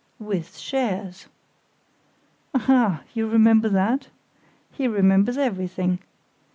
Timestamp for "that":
3.69-4.07